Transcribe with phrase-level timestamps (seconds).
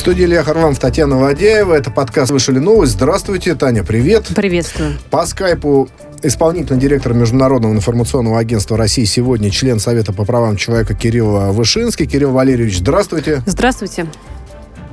[0.00, 1.74] студии Илья Харламов, Татьяна Вадяева.
[1.74, 2.92] Это подкаст «Вышли новость».
[2.92, 4.28] Здравствуйте, Таня, привет.
[4.34, 4.94] Приветствую.
[5.10, 5.90] По скайпу
[6.22, 12.06] исполнительный директор Международного информационного агентства России сегодня, член Совета по правам человека Кирилл Вышинский.
[12.06, 13.42] Кирилл Валерьевич, здравствуйте.
[13.44, 14.06] Здравствуйте.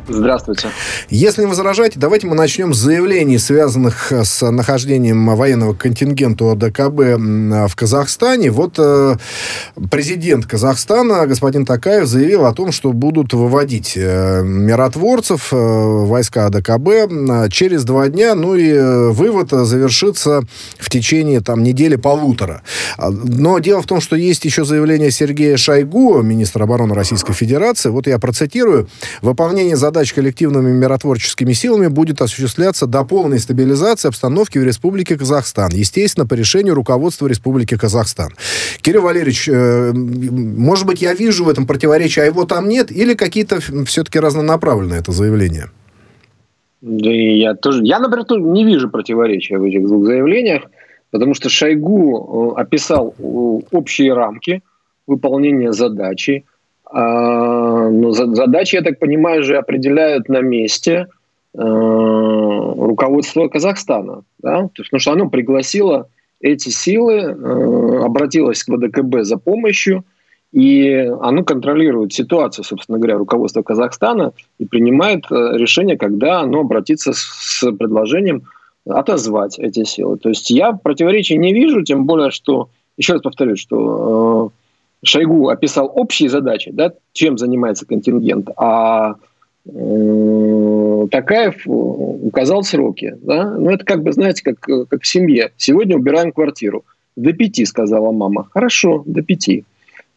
[0.10, 0.70] Здравствуйте.
[1.10, 7.18] Если не возражаете, давайте мы начнем с заявлений, связанных с нахождением военного контингента ОДКБ
[7.70, 8.50] в Казахстане.
[8.52, 9.18] Вот э,
[9.92, 17.52] президент Казахстана, господин Такаев, заявил о том, что будут выводить э, миротворцев, э, войска ОДКБ
[17.52, 20.42] через два дня, ну и вывод завершится
[20.80, 22.62] в течение там недели-полутора.
[22.98, 27.90] Но дело в том, что есть еще заявление Сергея Шойгу, министра обороны Российской Федерации.
[27.90, 28.88] Вот я процитирую.
[29.22, 35.72] Выполнение задач задач коллективными миротворческими силами будет осуществляться до полной стабилизации обстановки в Республике Казахстан.
[35.74, 38.30] Естественно, по решению руководства Республики Казахстан.
[38.82, 43.16] Кирилл Валерьевич, э, может быть, я вижу в этом противоречие, а его там нет, или
[43.16, 45.72] какие-то все-таки разнонаправленные это заявления?
[46.82, 50.62] Да и я тоже, я, например, не вижу противоречия в этих двух заявлениях,
[51.10, 53.16] потому что Шойгу э, описал
[53.72, 54.62] общие рамки
[55.08, 56.46] выполнения задачи,
[56.92, 61.08] но задачи, я так понимаю, же определяют на месте
[61.54, 64.24] э, руководство Казахстана.
[64.40, 64.70] Да?
[64.76, 66.08] Потому что оно пригласило
[66.40, 70.06] эти силы, э, обратилось к ВДКБ за помощью,
[70.54, 77.12] и оно контролирует ситуацию, собственно говоря, руководство Казахстана и принимает э, решение, когда оно обратится
[77.14, 78.44] с предложением
[78.86, 80.18] отозвать эти силы.
[80.18, 84.52] То есть я противоречий не вижу, тем более, что, еще раз повторюсь, что
[85.04, 89.16] Шойгу описал общие задачи, да, чем занимается контингент, а
[89.66, 93.16] э, Такаев указал сроки.
[93.22, 93.52] Да?
[93.52, 95.52] Ну, это как бы, знаете, как, как в семье.
[95.58, 96.84] Сегодня убираем квартиру.
[97.16, 98.48] До пяти, сказала мама.
[98.52, 99.66] Хорошо, до пяти.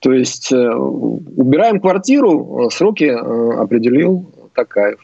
[0.00, 4.98] То есть э, убираем квартиру, сроки э, определил Такаев.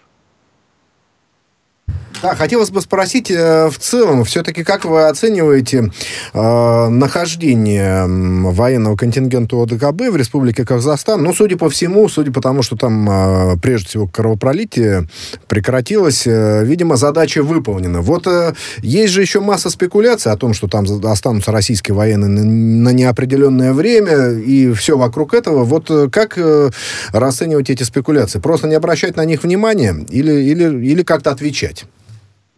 [2.22, 5.90] Да, хотелось бы спросить э, в целом, все-таки как вы оцениваете
[6.32, 11.22] э, нахождение военного контингента ОДКБ в Республике Казахстан?
[11.22, 15.08] Ну, судя по всему, судя по тому, что там э, прежде всего кровопролитие
[15.46, 18.00] прекратилось, э, видимо, задача выполнена.
[18.00, 22.44] Вот э, есть же еще масса спекуляций о том, что там останутся российские военные на,
[22.44, 25.64] на неопределенное время и все вокруг этого.
[25.64, 26.70] Вот э, как э,
[27.12, 28.38] расценивать эти спекуляции?
[28.38, 31.75] Просто не обращать на них внимания или, или, или как-то отвечать?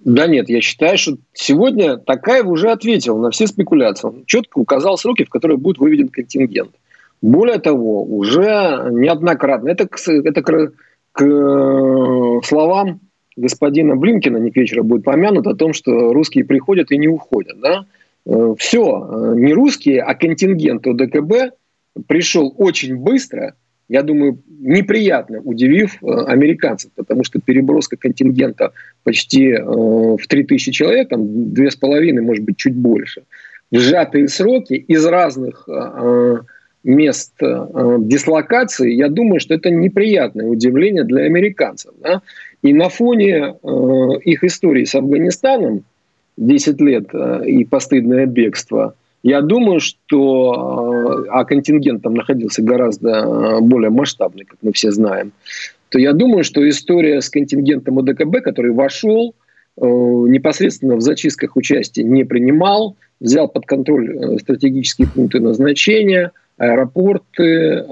[0.04, 4.08] Да нет, я считаю, что сегодня Такаев уже ответил на все спекуляции.
[4.08, 6.70] Он четко указал сроки, в которые будет выведен контингент.
[7.20, 10.72] Более того, уже неоднократно, это, это к,
[11.12, 13.00] к словам
[13.36, 17.60] господина Блинкина не к вечеру будет помянут о том, что русские приходят и не уходят.
[17.60, 17.86] Да?
[18.24, 21.54] Э, все, не русские, а контингент ОДКБ
[22.06, 23.54] пришел очень быстро–
[23.88, 28.72] я думаю, неприятно удивив э, американцев, потому что переброска контингента
[29.02, 33.22] почти э, в 3000 человек, там 2,5, может быть, чуть больше,
[33.70, 36.36] в сжатые сроки из разных э,
[36.84, 41.92] мест дислокации, я думаю, что это неприятное удивление для американцев.
[42.00, 42.22] Да?
[42.62, 43.56] И на фоне
[44.24, 45.82] их истории с Афганистаном,
[46.36, 47.08] 10 лет
[47.44, 54.44] и постыдное бегство– я думаю, что э, а контингент там находился гораздо э, более масштабный,
[54.44, 55.32] как мы все знаем,
[55.88, 59.34] то я думаю, что история с контингентом ОДКБ, который вошел,
[59.76, 67.84] э, непосредственно в зачистках участия не принимал, взял под контроль стратегические пункты назначения, аэропорты,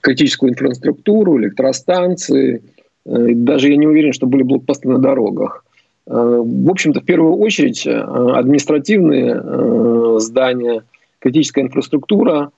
[0.00, 2.62] критическую инфраструктуру, электростанции.
[3.04, 5.64] Даже я не уверен, что были блокпосты на дорогах.
[6.06, 10.82] Э, в общем-то, в первую очередь, э, административные э, здания,
[11.18, 12.50] критическая инфраструктура.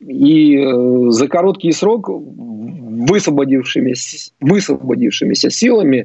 [0.00, 0.58] И
[1.08, 6.04] за короткий срок высвободившимися, высвободившимися силами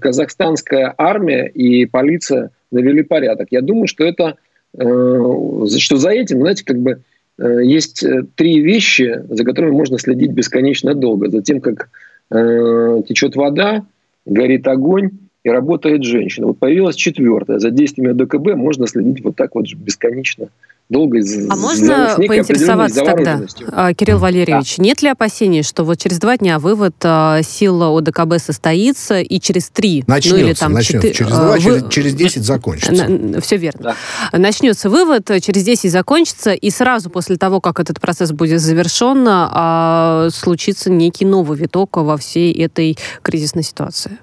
[0.00, 3.48] казахстанская армия и полиция навели порядок.
[3.52, 4.34] Я думаю, что это,
[4.76, 7.02] что за этим, знаете, как бы
[7.38, 8.04] есть
[8.34, 11.30] три вещи, за которыми можно следить бесконечно долго.
[11.30, 11.90] За тем, как
[12.28, 13.84] течет вода,
[14.26, 15.10] горит огонь
[15.44, 16.48] и работает женщина.
[16.48, 17.58] Вот появилась четвертая.
[17.58, 20.48] За действиями ДКБ можно следить вот так вот бесконечно
[20.88, 21.18] долго.
[21.50, 23.42] А можно поинтересоваться тогда,
[23.72, 24.84] а, Кирилл Валерьевич, да.
[24.84, 29.68] нет ли опасений, что вот через два дня вывод а, сил ОДКБ состоится и через
[29.68, 31.08] три, начнется, ну или там начнется.
[31.08, 31.60] 4, через два, вы...
[31.60, 33.40] через, через 10 закончится.
[33.42, 33.94] Все верно.
[34.32, 34.38] Да.
[34.38, 40.28] Начнется вывод, через 10 закончится, и сразу после того, как этот процесс будет завершен, а,
[40.32, 44.18] случится некий новый виток во всей этой кризисной ситуации.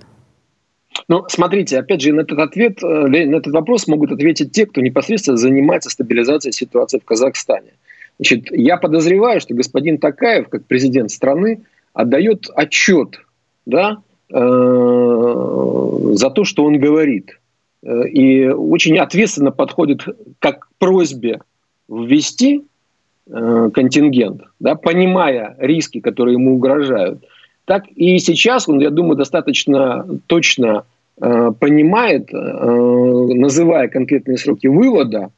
[1.07, 4.81] Ну, смотрите, опять же, на этот ответ, э, на этот вопрос могут ответить те, кто
[4.81, 7.73] непосредственно занимается стабилизацией ситуации в Казахстане.
[8.17, 11.61] Значит, я подозреваю, что господин Такаев, как президент страны,
[11.93, 13.19] отдает отчет
[13.65, 13.97] да,
[14.29, 14.35] э,
[16.13, 17.39] за то, что он говорит.
[17.83, 20.05] Э, и очень ответственно подходит
[20.39, 21.39] как к просьбе
[21.87, 22.63] ввести
[23.27, 27.23] э, контингент, да, понимая риски, которые ему угрожают.
[27.65, 30.85] Так и сейчас он, я думаю, достаточно точно
[31.19, 35.31] э, понимает, э, называя конкретные сроки вывода,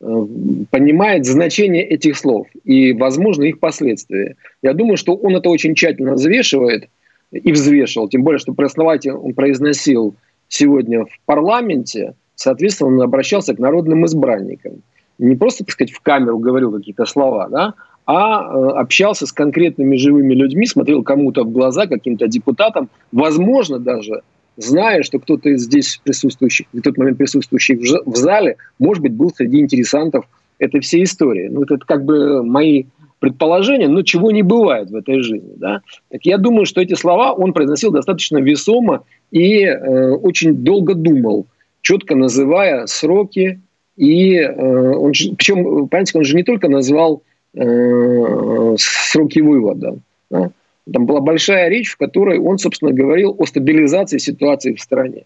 [0.00, 0.26] э,
[0.70, 4.36] понимает значение этих слов и, возможно, их последствия.
[4.62, 6.88] Я думаю, что он это очень тщательно взвешивает
[7.32, 10.14] и взвешивал, тем более, что прооснователь он произносил
[10.48, 14.82] сегодня в парламенте, соответственно, он обращался к народным избранникам.
[15.18, 17.74] Не просто, так сказать, в камеру говорил какие-то слова, да,
[18.12, 24.22] а э, общался с конкретными живыми людьми, смотрел кому-то в глаза, каким-то депутатам, возможно, даже
[24.56, 29.30] зная, что кто-то из здесь присутствующих, в тот момент присутствующих в зале, может быть, был
[29.30, 30.24] среди интересантов
[30.58, 31.46] этой всей истории.
[31.52, 32.86] Ну, это как бы мои
[33.20, 35.52] предположения, но чего не бывает в этой жизни.
[35.54, 35.82] Да?
[36.10, 41.46] Так я думаю, что эти слова он произносил достаточно весомо и э, очень долго думал,
[41.80, 43.60] четко называя сроки.
[43.96, 49.96] И э, он, причем, понимаете, он же не только назвал э, сроки вывода.
[50.30, 50.50] Да?
[50.92, 55.24] Там была большая речь, в которой он, собственно, говорил о стабилизации ситуации в стране.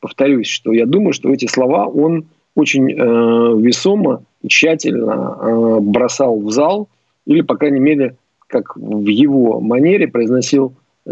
[0.00, 6.38] Повторюсь, что я думаю, что эти слова он очень э, весомо и тщательно э, бросал
[6.40, 6.88] в зал,
[7.26, 8.16] или, по крайней мере,
[8.48, 10.74] как в его манере произносил
[11.04, 11.10] Э,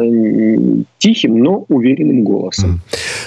[0.98, 2.80] тихим, но уверенным голосом.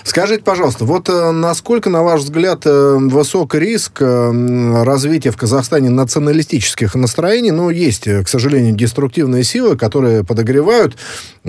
[0.04, 6.96] Скажите, пожалуйста, вот э, насколько, на ваш взгляд, э, высок риск развития в Казахстане националистических
[6.96, 7.52] настроений?
[7.52, 10.98] Ну, есть, к сожалению, деструктивные силы, которые подогревают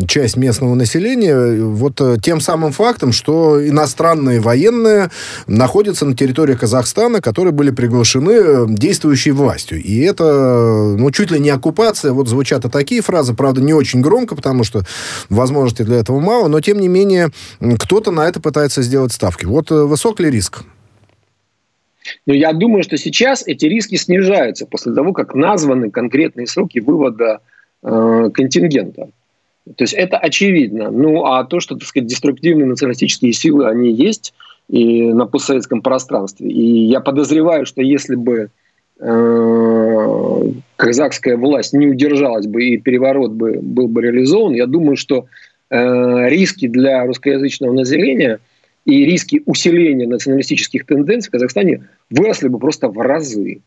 [0.06, 5.10] часть местного населения вот тем самым фактом, что иностранные военные
[5.46, 9.82] находятся на территории Казахстана, которые были приглашены действующей властью.
[9.82, 12.12] И это, ну, чуть ли не оккупация.
[12.12, 14.82] Вот звучат и такие фразы, правда, не очень громко, потому что
[15.28, 17.30] возможностей для этого мало, но тем не менее
[17.78, 19.44] кто-то на это пытается сделать ставки.
[19.44, 20.62] Вот э, высок ли риск?
[22.26, 27.40] Но я думаю, что сейчас эти риски снижаются после того, как названы конкретные сроки вывода
[27.82, 29.08] э, контингента.
[29.76, 30.90] То есть это очевидно.
[30.90, 34.34] Ну а то, что, так сказать, деструктивные националистические силы, они есть
[34.68, 36.48] и на постсоветском пространстве.
[36.48, 38.50] И я подозреваю, что если бы
[39.00, 40.42] Э,
[40.76, 45.26] казахская власть не удержалась бы и переворот бы был бы реализован, я думаю, что
[45.70, 48.38] риски для русскоязычного населения
[48.84, 53.60] и риски усиления националистических тенденций в Казахстане выросли бы просто в разы.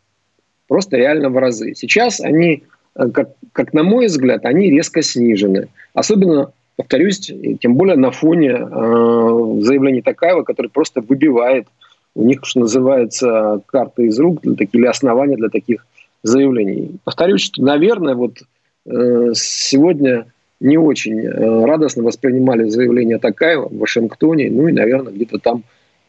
[0.68, 1.74] Просто реально в разы.
[1.76, 2.64] Сейчас они,
[2.96, 5.70] э, как, как на мой взгляд, они резко снижены.
[5.94, 12.40] Особенно, повторюсь, тем более на фоне э, заявлений Такаева, который просто выбивает э, у них,
[12.44, 15.86] что называется, карты из рук для или основания для таких
[16.24, 16.96] заявлений.
[17.04, 18.40] Повторюсь, что, наверное, вот
[18.88, 20.26] э, сегодня
[20.60, 25.64] не очень э, радостно воспринимали заявление Такаева в Вашингтоне, ну и, наверное, где-то там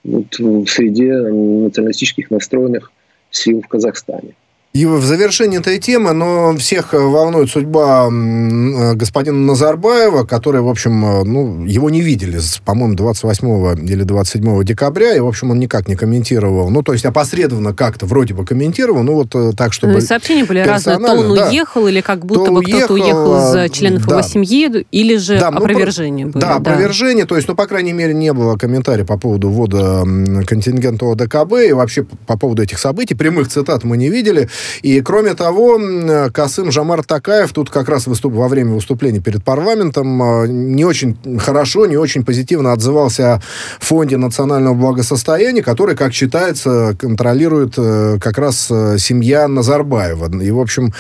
[0.05, 2.91] вот, в среде националистических настроенных
[3.31, 4.35] сил в Казахстане.
[4.79, 10.69] И в завершении этой темы, но всех э, волнует судьба э, господина Назарбаева, который, в
[10.69, 15.59] общем, э, ну, его не видели, по-моему, 28 или 27 декабря, и, в общем, он
[15.59, 16.71] никак не комментировал.
[16.71, 19.95] Ну, то есть опосредованно как-то вроде бы комментировал, ну, вот так, чтобы...
[19.95, 20.99] Ну, сообщения были разные.
[20.99, 21.49] То он да.
[21.49, 24.19] уехал, или как будто то бы кто-то уехал из членов да.
[24.19, 26.41] его семьи, или же да, опровержение ну, было.
[26.41, 30.05] Да, да, опровержение, то есть, ну, по крайней мере, не было комментариев по поводу ввода
[30.47, 33.17] контингента ОДКБ, и вообще по поводу этих событий.
[33.17, 34.49] Прямых цитат мы не видели.
[34.83, 35.79] И, кроме того,
[36.33, 38.35] Касым Жамар Такаев тут как раз выступ...
[38.35, 43.41] во время выступления перед парламентом а, не очень хорошо, не очень позитивно отзывался о
[43.81, 50.43] Фонде национального благосостояния, который, как считается, контролирует э, как раз э, семья Назарбаева.
[50.43, 50.93] И, в общем,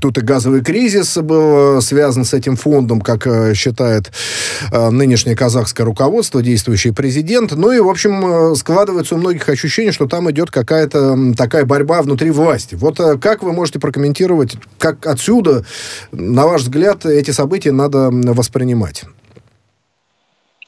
[0.00, 4.10] тут и газовый кризис был э, связан с этим фондом, как считает
[4.72, 7.52] нынешнее казахское руководство, действующий президент.
[7.52, 12.30] Ну и, в общем, складывается у многих ощущение, что там идет какая-то такая борьба внутри
[12.30, 12.74] власти.
[12.88, 15.64] Вот вот как вы можете прокомментировать, как отсюда,
[16.10, 19.04] на ваш взгляд, эти события надо воспринимать?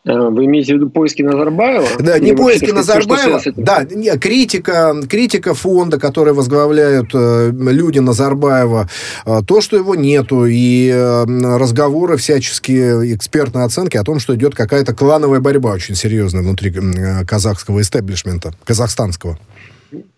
[0.07, 1.87] Э, вы имеете в виду поиски Назарбаева?
[1.99, 8.89] Да, не поиски Назарбаева, все, да, не, критика, критика фонда, который возглавляют э, люди Назарбаева,
[9.27, 11.25] э, то, что его нету, и э,
[11.59, 17.25] разговоры всяческие, экспертные оценки о том, что идет какая-то клановая борьба очень серьезная внутри э,
[17.27, 19.39] казахского истеблишмента, казахстанского.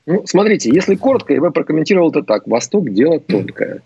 [0.07, 2.47] Ну, смотрите, если коротко, я бы прокомментировал это так.
[2.47, 3.83] Восток– дело тонкое.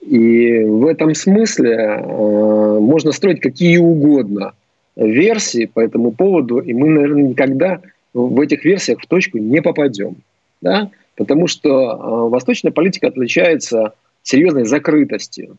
[0.00, 4.52] И в этом смысле э, можно строить какие угодно
[4.96, 7.80] версии по этому поводу, и мы, наверное, никогда
[8.14, 10.16] в этих версиях в точку не попадем.
[10.60, 10.90] Да?
[11.16, 15.56] Потому что э, восточная политика отличается серьезной закрытостью.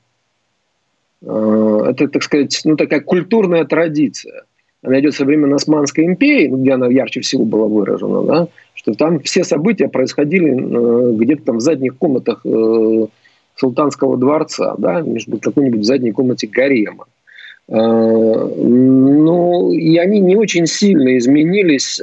[1.22, 4.44] Э, это, так сказать, ну, такая культурная традиция.
[4.82, 9.20] Она идет со времен Османской империи, где она ярче всего была выражена, да, что там
[9.20, 13.08] все события происходили э, где-то там в задних комнатах э,
[13.56, 17.06] султанского дворца, да, между какой-нибудь задней комнате гарема.
[17.68, 22.02] Э, ну, и они не очень сильно изменились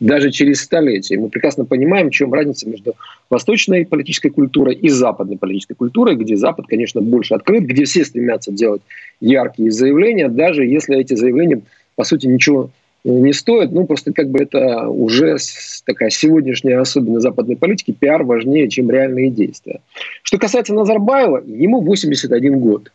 [0.00, 1.18] даже через столетия.
[1.18, 2.96] Мы прекрасно понимаем, в чем разница между
[3.30, 8.52] восточной политической культурой и западной политической культурой, где Запад, конечно, больше открыт, где все стремятся
[8.52, 8.82] делать
[9.20, 11.62] яркие заявления, даже если эти заявления,
[11.94, 12.70] по сути, ничего
[13.04, 13.72] не стоят.
[13.72, 15.36] Ну, просто как бы это уже
[15.84, 17.92] такая сегодняшняя особенность западной политики.
[17.92, 19.80] Пиар важнее, чем реальные действия.
[20.22, 22.90] Что касается Назарбаева, ему 81 год.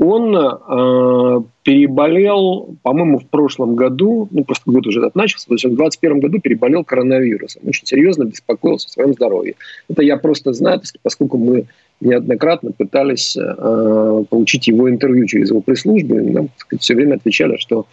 [0.00, 5.64] Он э, переболел, по-моему, в прошлом году, ну, просто год уже этот начался, то есть
[5.64, 7.62] он в 2021 году переболел коронавирусом.
[7.66, 9.54] Очень серьезно беспокоился о своем здоровье.
[9.88, 11.66] Это я просто знаю, поскольку мы
[12.00, 17.56] неоднократно пытались э, получить его интервью через его пресс-службу, и нам сказать, все время отвечали,
[17.56, 17.86] что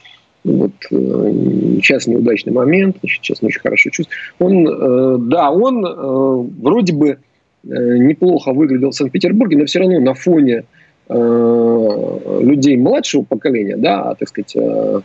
[0.46, 4.16] ну, вот э, сейчас неудачный момент, сейчас не очень хорошо чувствую.
[4.38, 7.18] Он, э, да, он э, вроде бы
[7.64, 10.66] неплохо выглядел в Санкт-Петербурге, но все равно на фоне
[11.10, 15.02] людей младшего поколения, да, так сказать, э,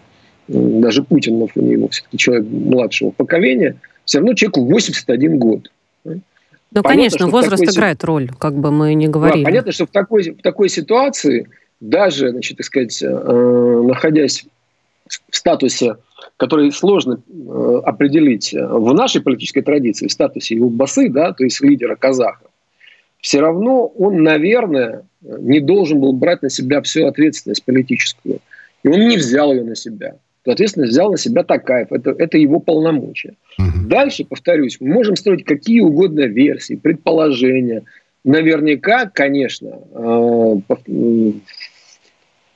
[0.48, 5.70] даже Путин на фоне его все-таки человек младшего поколения, все равно человеку 81 год.
[6.72, 7.74] Ну, конечно, возраст такой...
[7.74, 9.42] играет роль, как бы мы ни говорили.
[9.42, 11.48] Да, понятно, что в такой, в такой ситуации,
[11.80, 14.44] даже, значит, так сказать, э, находясь
[15.28, 15.96] в статусе,
[16.36, 21.60] который сложно э, определить в нашей политической традиции, в статусе его басы, да, то есть
[21.60, 22.48] лидера казахов,
[23.20, 28.40] все равно он, наверное, не должен был брать на себя всю ответственность политическую.
[28.82, 30.16] И он не взял ее на себя.
[30.46, 31.92] Ответственность взял на себя Такаев.
[31.92, 33.34] Это, это его полномочия.
[33.58, 33.88] Угу.
[33.88, 37.82] Дальше, повторюсь, мы можем строить какие угодно версии, предположения.
[38.24, 41.32] Наверняка, конечно, э,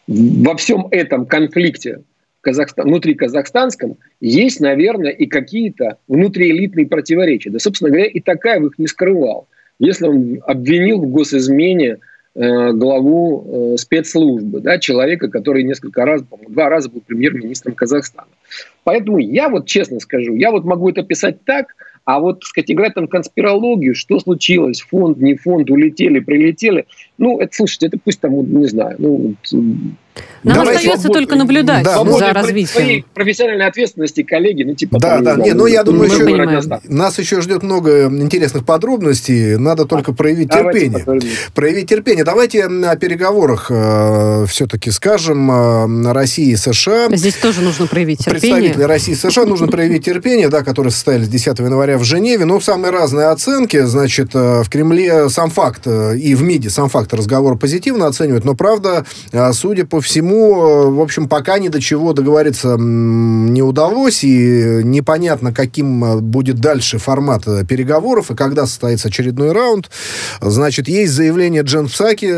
[0.07, 2.01] во всем этом конфликте
[2.41, 7.51] Казахстан, внутри казахстанском есть, наверное, и какие-то внутриэлитные противоречия.
[7.51, 9.49] Да, собственно говоря, и Такаев их не скрывал.
[9.79, 11.99] Если он обвинил в госизмене
[12.35, 18.29] главу э, спецслужбы, да, человека, который несколько раз, два раза был премьер-министром Казахстана.
[18.83, 21.69] Поэтому я вот честно скажу, я вот могу это писать так,
[22.05, 26.87] а вот, сказать, играть там конспирологию, что случилось, фонд, не фонд, улетели, прилетели,
[27.19, 29.35] ну, это, слушайте, это пусть там, не знаю, ну,
[30.45, 31.17] нам Давайте остается свобод...
[31.17, 32.69] только наблюдать да, за развитием.
[32.69, 34.99] Своей профессиональной ответственности коллеги, ну типа...
[35.01, 40.13] Да, да, не, ну я думаю, еще, нас еще ждет много интересных подробностей, надо только
[40.13, 40.99] проявить Давайте терпение.
[40.99, 41.33] Подробнее.
[41.55, 42.25] Проявить терпение.
[42.25, 47.09] Давайте о переговорах э, все-таки скажем э, России и США.
[47.11, 48.41] Здесь тоже нужно проявить терпение.
[48.41, 52.45] Представители России и США нужно проявить терпение, да, которые состоялись 10 января в Женеве.
[52.45, 56.91] Ну, самые разные оценки, значит, э, в Кремле сам факт э, и в МИДе сам
[56.91, 61.69] факт разговора позитивно оценивают, но правда, э, судя по всему, э, в общем, пока ни
[61.69, 68.67] до чего договориться не удалось, и непонятно, каким э, будет дальше формат переговоров, и когда
[68.67, 69.91] состоится очередной раунд.
[70.41, 72.33] Значит, есть заявление Джен Псаки,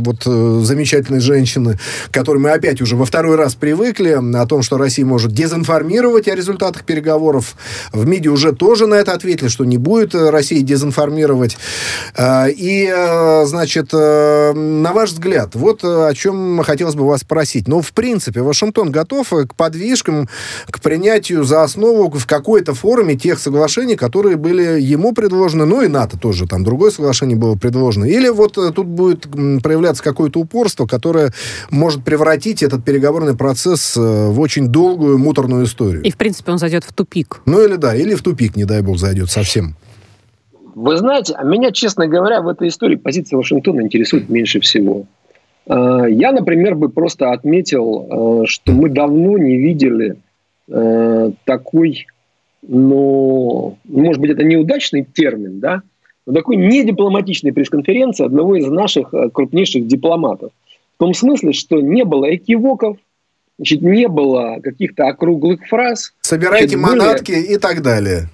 [0.00, 4.78] вот замечательной женщины, к которой мы опять уже во второй раз привыкли, о том, что
[4.78, 7.54] Россия может дезинформировать о результатах переговоров.
[7.92, 11.56] В МИДе уже тоже на это ответили, что не будет России дезинформировать.
[12.18, 12.92] И,
[13.44, 13.59] значит,
[13.96, 17.68] на ваш взгляд, вот о чем хотелось бы вас спросить.
[17.68, 20.28] Ну, в принципе, Вашингтон готов к подвижкам,
[20.70, 25.88] к принятию за основу в какой-то форме тех соглашений, которые были ему предложены, ну и
[25.88, 28.04] НАТО тоже, там другое соглашение было предложено.
[28.04, 29.26] Или вот э, тут будет
[29.62, 31.32] проявляться какое-то упорство, которое
[31.70, 36.02] может превратить этот переговорный процесс э, в очень долгую муторную историю.
[36.02, 37.40] И, в принципе, он зайдет в тупик.
[37.46, 39.76] Ну или да, или в тупик, не дай бог, зайдет совсем.
[40.74, 45.06] Вы знаете, а меня, честно говоря, в этой истории позиция Вашингтона интересует меньше всего.
[45.66, 50.16] Э, я, например, бы просто отметил, э, что мы давно не видели
[50.68, 52.06] э, такой,
[52.62, 55.82] ну, может быть, это неудачный термин, да,
[56.26, 60.52] но такой недипломатичной пресс-конференции одного из наших крупнейших дипломатов.
[60.96, 62.98] В том смысле, что не было экивоков,
[63.56, 66.12] значит, не было каких-то округлых фраз.
[66.20, 68.28] Собирайте значит, манатки были, и так далее.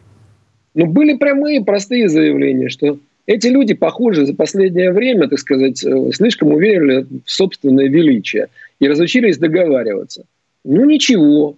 [0.77, 6.11] Ну, были прямые, простые заявления, что эти люди, похоже, за последнее время, так сказать, э,
[6.13, 10.25] слишком уверили в собственное величие и разучились договариваться.
[10.65, 11.57] Ну ничего.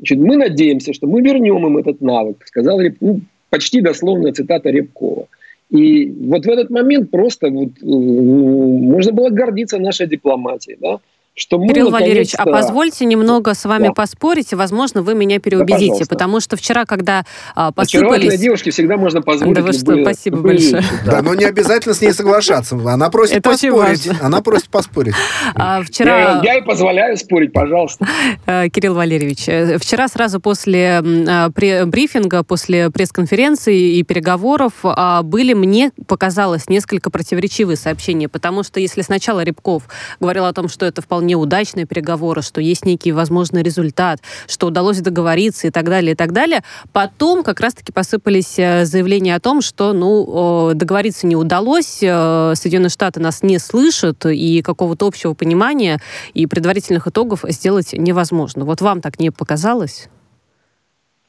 [0.00, 5.28] Значит, мы надеемся, что мы вернем им этот навык, сказал ну, почти дословная цитата Рябкова.
[5.70, 10.98] И вот в этот момент просто вот, э, можно было гордиться нашей дипломатией, да?
[11.40, 13.92] Что мы Кирилл Валерьевич, а позвольте немного с вами да.
[13.94, 18.38] поспорить, и, возможно, вы меня переубедите, да, потому что вчера, когда а, посыпались...
[18.38, 20.82] девушке всегда можно позволить Да вы что, любые, спасибо любые большое.
[20.82, 21.12] Вещи, да.
[21.12, 22.76] да, но не обязательно с ней соглашаться.
[22.76, 24.10] Она просит Это поспорить.
[24.20, 25.14] Она просит поспорить.
[25.54, 26.40] А, вчера...
[26.42, 28.06] Я, я и позволяю спорить, пожалуйста.
[28.46, 35.52] Э, Кирилл Валерьевич, э, вчера сразу после а, брифинга, после пресс-конференции и переговоров а, были,
[35.52, 39.84] мне показалось, несколько противоречивые сообщения, потому что если сначала Рябков
[40.20, 45.00] говорил о том, что это вполне удачные переговоры, что есть некий возможный результат, что удалось
[45.00, 49.60] договориться и так далее, и так далее, потом как раз-таки посыпались э, заявления о том,
[49.60, 56.00] что ну, договориться не удалось, Соединенные Штаты нас не слышат, и какого-то общего понимания
[56.34, 58.64] и предварительных итогов сделать невозможно.
[58.64, 60.08] Вот вам так не показалось?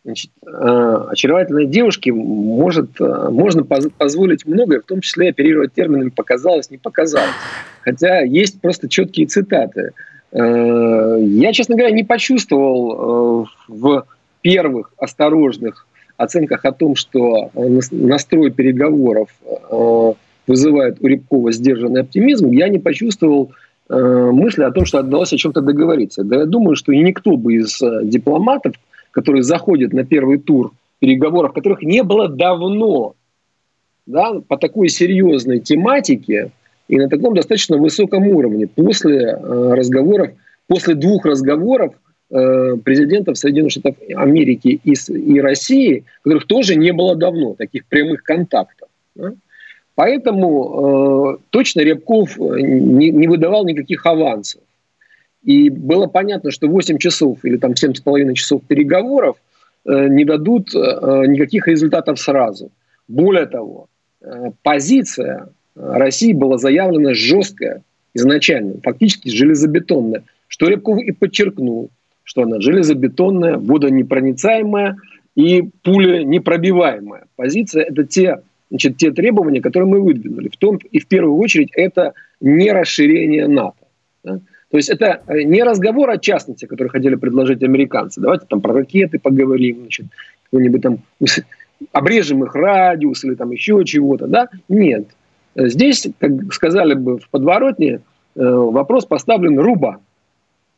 [0.03, 6.71] Значит, э, очаровательной девушке может, э, можно позволить многое, в том числе оперировать терминами «показалось»,
[6.71, 7.29] «не показалось».
[7.81, 9.91] Хотя есть просто четкие цитаты.
[10.31, 14.05] Э, я, честно говоря, не почувствовал в
[14.41, 15.85] первых осторожных
[16.17, 17.51] оценках о том, что
[17.91, 19.29] настрой переговоров
[20.47, 23.51] вызывает у Рябкова сдержанный оптимизм, я не почувствовал
[23.87, 26.23] мысли о том, что удалось о чем-то договориться.
[26.23, 28.75] Да я думаю, что никто бы из дипломатов
[29.11, 33.15] которые заходят на первый тур переговоров, которых не было давно,
[34.05, 36.51] да, по такой серьезной тематике
[36.87, 40.31] и на таком достаточно высоком уровне после э, разговоров,
[40.67, 41.93] после двух разговоров
[42.29, 48.23] э, президентов Соединенных Штатов Америки и, и России, которых тоже не было давно, таких прямых
[48.23, 48.89] контактов.
[49.15, 49.33] Да?
[49.95, 54.61] Поэтому э, точно Рябков не, не выдавал никаких авансов.
[55.43, 59.37] И было понятно, что 8 часов или там 7,5 часов переговоров
[59.85, 60.77] э, не дадут э,
[61.27, 62.71] никаких результатов сразу.
[63.07, 63.87] Более того,
[64.21, 67.81] э, позиция России была заявлена жесткая
[68.13, 71.89] изначально, фактически железобетонная, что Рябков и подчеркнул,
[72.23, 74.97] что она железобетонная, водонепроницаемая
[75.35, 77.25] и пуля непробиваемая.
[77.35, 80.49] Позиция– это те, значит, те требования, которые мы выдвинули.
[80.49, 83.87] В том и в первую очередь это не расширение НАТО.
[84.23, 84.39] Да?
[84.71, 88.21] То есть это э, не разговор о частности, который хотели предложить американцы.
[88.21, 90.05] Давайте там про ракеты поговорим, значит,
[90.45, 90.99] какой-нибудь там
[91.91, 94.49] обрежем их радиус или там еще чего-то, да?
[94.69, 95.07] Нет.
[95.55, 97.99] Здесь, как сказали бы в подворотне, э,
[98.35, 99.99] вопрос поставлен руба.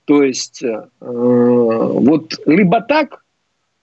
[0.06, 3.23] То есть э, вот либо так,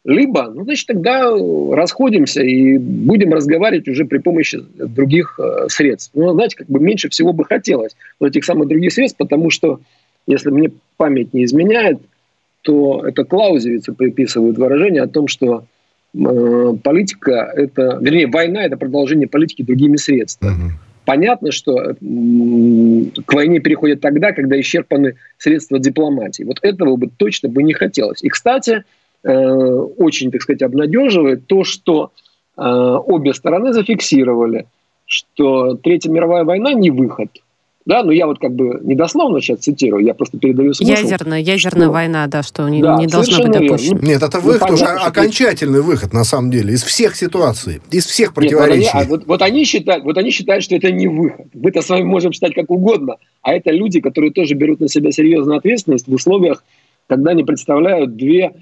[0.05, 1.31] либо, ну, значит, тогда
[1.73, 6.13] расходимся и будем разговаривать уже при помощи других средств.
[6.15, 9.81] Ну, знаете, как бы меньше всего бы хотелось вот этих самых других средств, потому что
[10.27, 12.01] если мне память не изменяет,
[12.63, 15.65] то это Клаузевица приписывает выражение о том, что
[16.15, 20.53] э, политика это, вернее, война это продолжение политики другими средствами.
[20.53, 20.73] Угу.
[21.07, 21.95] Понятно, что э,
[23.25, 26.43] к войне переходят тогда, когда исчерпаны средства дипломатии.
[26.43, 28.23] Вот этого бы точно бы не хотелось.
[28.23, 28.83] И, кстати, э,
[29.29, 32.11] очень, так сказать, обнадеживает то, что
[32.57, 34.67] э, обе стороны зафиксировали,
[35.05, 37.29] что Третья мировая война не выход–
[37.87, 40.93] да, но я вот как бы недословно сейчас цитирую, я просто передаю смысл.
[40.93, 41.93] Ядерная, ядерная что...
[41.93, 43.99] война, да, что не, да, не должна быть допущена.
[44.03, 48.05] Нет, это выход ну, уже понятно, окончательный выход, на самом деле, из всех ситуаций, из
[48.05, 48.83] всех противоречий.
[48.83, 51.47] Нет, вот, они, а вот, вот, они считают, вот они считают, что это не выход.
[51.55, 55.11] Мы-то с вами можем считать как угодно, а это люди, которые тоже берут на себя
[55.11, 56.63] серьезную ответственность в условиях,
[57.11, 58.53] когда они представляют две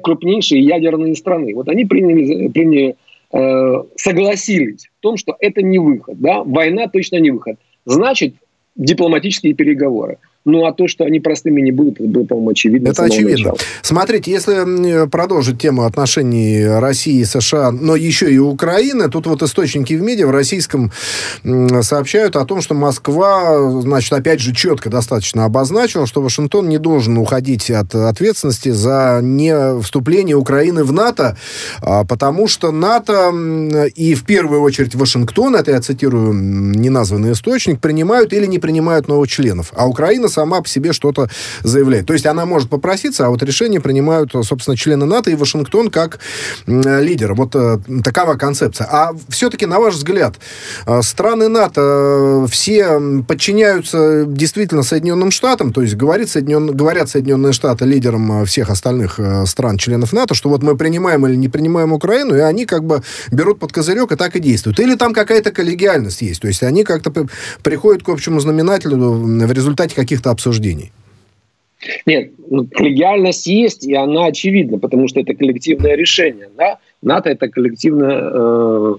[0.00, 1.56] крупнейшие ядерные страны.
[1.56, 2.94] Вот они приняли, приняли
[3.32, 6.16] э, согласились в том, что это не выход.
[6.20, 6.44] Да?
[6.44, 7.56] Война точно не выход.
[7.84, 8.34] Значит,
[8.76, 10.18] дипломатические переговоры.
[10.46, 12.88] Ну, а то, что они простыми не будут, это было, по-моему, очевидно.
[12.88, 13.50] Это очевидно.
[13.50, 13.56] Начала.
[13.82, 19.94] Смотрите, если продолжить тему отношений России и США, но еще и Украины, тут вот источники
[19.94, 20.92] в медиа в российском
[21.82, 27.18] сообщают о том, что Москва, значит, опять же, четко достаточно обозначила, что Вашингтон не должен
[27.18, 31.36] уходить от ответственности за не вступление Украины в НАТО,
[31.80, 33.32] а, потому что НАТО
[33.96, 39.28] и в первую очередь Вашингтон, это я цитирую неназванный источник, принимают или не принимают новых
[39.28, 39.72] членов.
[39.74, 41.28] А Украина сама по себе что-то
[41.62, 42.06] заявляет.
[42.06, 46.18] То есть она может попроситься, а вот решение принимают, собственно, члены НАТО и Вашингтон как
[46.66, 47.34] лидер.
[47.34, 48.86] Вот э, такова концепция.
[48.90, 50.34] А все-таки, на ваш взгляд,
[50.86, 56.76] э, страны НАТО э, все подчиняются действительно Соединенным Штатам, то есть говорит Соединен...
[56.76, 61.48] говорят Соединенные Штаты лидерам всех остальных стран, членов НАТО, что вот мы принимаем или не
[61.48, 64.80] принимаем Украину, и они как бы берут под козырек и так и действуют.
[64.80, 67.10] Или там какая-то коллегиальность есть, то есть они как-то
[67.62, 68.96] приходят к общему знаменателю
[69.46, 70.92] в результате каких-то каких-то обсуждений?
[72.06, 76.48] Нет, ну, коллегиальность есть, и она очевидна, потому что это коллективное решение.
[76.56, 76.78] Да?
[77.02, 78.94] НАТО– это коллективное, э,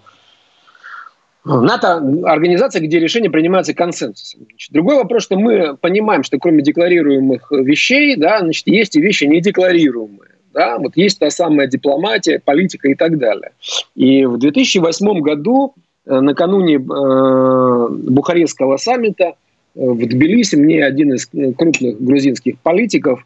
[1.44, 4.42] НАТО– организация, где решения принимаются консенсусом.
[4.50, 9.26] Значит, другой вопрос, что мы понимаем, что кроме декларируемых вещей, да, значит, есть и вещи
[9.26, 10.32] недекларируемые.
[10.54, 10.78] Да?
[10.78, 13.52] Вот есть та самая дипломатия, политика и так далее.
[13.96, 15.74] И в 2008 году,
[16.06, 19.34] э, накануне э, Бухарестского саммита,
[19.78, 23.26] в Тбилиси мне один из крупных грузинских политиков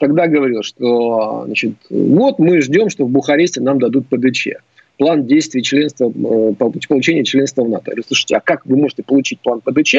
[0.00, 4.48] тогда говорил, что значит, вот мы ждем, что в Бухаресте нам дадут ПДЧ
[4.98, 6.54] план действий членства, э,
[6.88, 7.84] получения членства в НАТО.
[7.86, 9.96] Я говорю, слушайте, а как вы можете получить план ПДЧ,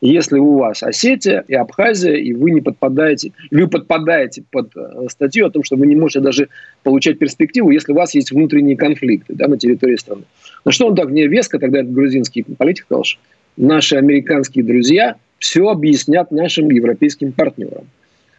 [0.00, 5.46] если у вас Осетия и Абхазия, и вы не подпадаете, вы подпадаете под э, статью
[5.46, 6.48] о том, что вы не можете даже
[6.82, 10.22] получать перспективу, если у вас есть внутренние конфликты да, на территории страны.
[10.64, 13.20] На что он так мне веско, тогда этот грузинский политик сказал, что
[13.56, 17.86] наши американские друзья все объяснят нашим европейским партнерам.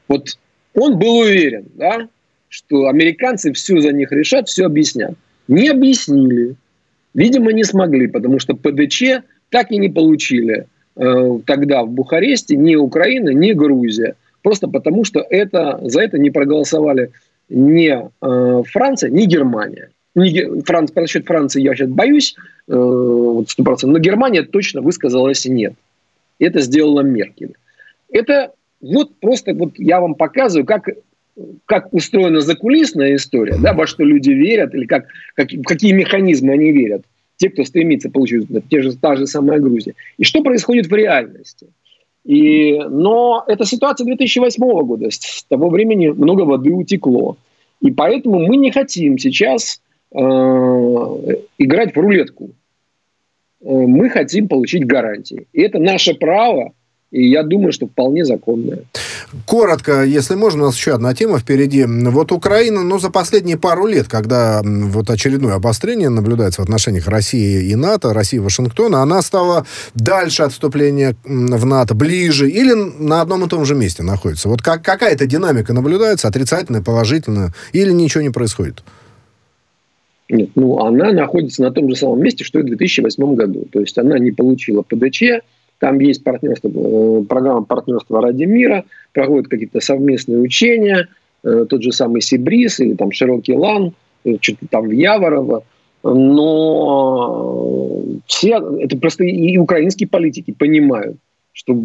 [0.07, 0.39] Вот
[0.73, 2.07] он был уверен, да,
[2.49, 5.13] что американцы все за них решат, все объяснят.
[5.47, 6.55] Не объяснили.
[7.13, 10.65] Видимо, не смогли, потому что ПДЧ так и не получили
[10.95, 14.15] э, тогда в Бухаресте ни Украина, ни Грузия.
[14.41, 17.11] Просто потому, что это, за это не проголосовали
[17.49, 19.91] ни э, Франция, ни Германия.
[20.15, 22.35] Не, Франц, по счет Франции я сейчас боюсь,
[22.67, 25.75] э, вот 100%, но Германия точно высказалась нет.
[26.39, 27.56] Это сделала Меркель.
[28.10, 30.89] Это вот просто вот я вам показываю, как
[31.65, 36.71] как устроена закулисная история, да, во что люди верят, или как, как, какие механизмы они
[36.71, 37.04] верят,
[37.38, 39.95] те, кто стремится получить те же, та же самая Грузия.
[40.17, 41.67] И что происходит в реальности.
[42.24, 45.10] И, но это ситуация 2008 года.
[45.12, 47.38] С того времени много воды утекло.
[47.82, 50.17] И поэтому мы не хотим сейчас э,
[51.58, 52.52] играть в рулетку.
[53.65, 55.47] Э, мы хотим получить гарантии.
[55.51, 56.73] И это наше право,
[57.12, 58.80] и я думаю, что вполне законная.
[59.45, 61.84] Коротко, если можно, у нас еще одна тема впереди.
[61.86, 67.63] Вот Украина, ну, за последние пару лет, когда вот очередное обострение наблюдается в отношениях России
[67.69, 73.45] и НАТО, России и Вашингтона, она стала дальше отступления в НАТО, ближе или на одном
[73.45, 74.47] и том же месте находится.
[74.47, 78.84] Вот как, какая-то динамика наблюдается, отрицательная, положительная, или ничего не происходит?
[80.29, 83.65] Нет, ну, она находится на том же самом месте, что и в 2008 году.
[83.71, 85.41] То есть она не получила ПДЧ,
[85.79, 91.07] там есть партнерство, э, программа партнерства ради мира, проходят какие-то совместные учения,
[91.43, 95.63] э, тот же самый Сибрис или там Широкий Лан, э, что-то там в Яворово.
[96.03, 101.17] Но все, это просто и украинские политики понимают,
[101.51, 101.77] что,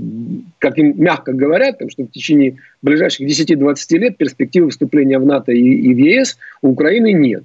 [0.59, 5.63] как им мягко говорят, что в течение ближайших 10-20 лет перспективы вступления в НАТО и,
[5.63, 7.45] и в ЕС у Украины нет.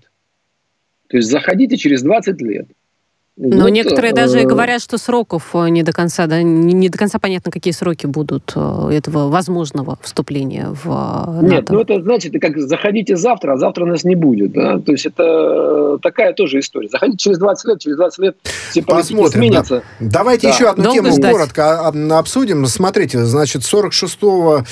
[1.10, 2.68] То есть заходите через 20 лет.
[3.38, 6.88] Но вот, некоторые э, даже говорят, что сроков э, не до конца, да, не, не
[6.88, 10.88] до конца понятно, какие сроки будут э, этого возможного вступления в
[11.42, 11.46] НАТО.
[11.46, 14.54] Нет, ну это, это как заходите завтра, а завтра нас не будет.
[14.54, 14.80] Да?
[14.80, 16.88] То есть это такая тоже история.
[16.88, 18.38] Заходите через 20 лет, через 20 лет
[18.70, 19.84] все Посмотрим, сменятся.
[20.00, 20.20] Да.
[20.20, 20.54] Давайте да.
[20.54, 21.32] еще одну Долго тему ждать.
[21.34, 22.66] коротко обсудим.
[22.68, 24.64] Смотрите, значит, 46-го,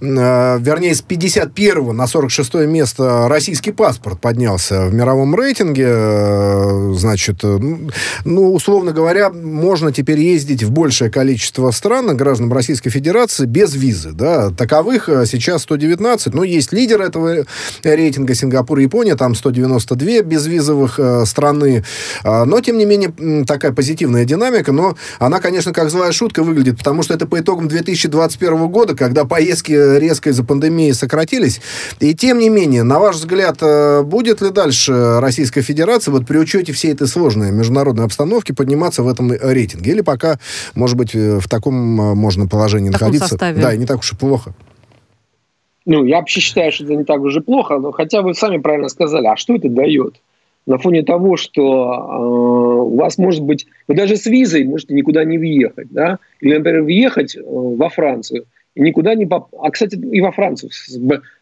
[0.00, 6.94] вернее, с 51 на 46 место российский паспорт поднялся в мировом рейтинге.
[6.94, 7.42] Значит,
[8.24, 14.12] ну, условно говоря, можно теперь ездить в большее количество стран, гражданам Российской Федерации, без визы.
[14.12, 14.50] Да?
[14.50, 17.44] Таковых э, сейчас 119, но есть лидер этого
[17.82, 21.84] рейтинга Сингапур и Япония, там 192 безвизовых э, страны.
[22.22, 26.78] А, но, тем не менее, такая позитивная динамика, но она, конечно, как злая шутка выглядит,
[26.78, 31.60] потому что это по итогам 2021 года, когда поездки резко из-за пандемии сократились.
[32.00, 36.38] И, тем не менее, на ваш взгляд, э, будет ли дальше Российская Федерация вот при
[36.38, 39.92] учете всей этой сложной международной международной обстановке подниматься в этом рейтинге.
[39.92, 40.38] Или пока,
[40.74, 43.28] может быть, э, в таком э, можно положении в находиться.
[43.28, 43.60] Составе.
[43.60, 44.52] Да, и не так уж и плохо.
[45.86, 48.58] Ну, я вообще считаю, что это не так уж и плохо, но хотя вы сами
[48.58, 50.20] правильно сказали, а что это дает?
[50.66, 55.24] На фоне того, что э, у вас может быть, вы даже с визой можете никуда
[55.24, 59.48] не въехать, да, или, например, въехать э, во Францию, и никуда не поп...
[59.60, 60.70] А, кстати, и во Францию.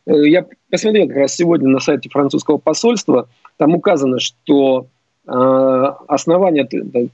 [0.06, 6.68] Э, я посмотрел как раз сегодня на сайте французского посольства, там указано, что Э, основание,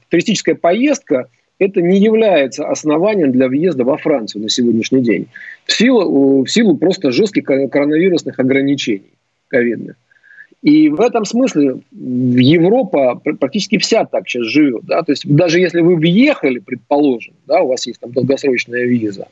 [0.09, 1.27] туристическая поездка,
[1.59, 5.27] это не является основанием для въезда во Францию на сегодняшний день.
[5.65, 9.13] В силу, в силу просто жестких коронавирусных ограничений
[9.49, 9.95] ковидных.
[10.61, 14.83] И в этом смысле Европа практически вся так сейчас живет.
[14.83, 15.03] Да?
[15.03, 19.27] То есть даже если вы въехали, предположим, да, у вас есть там долгосрочная виза,